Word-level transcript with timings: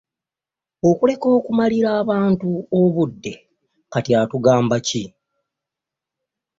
Okuleka 0.89 1.27
okumalira 1.37 1.89
abantu 2.01 2.49
obudde 2.79 3.33
kati 3.91 4.11
atugamba 4.21 4.77
ki? 4.87 5.03